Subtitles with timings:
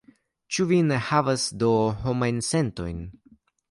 [0.55, 3.09] Ĉu vi ne havas do homajn sentojn?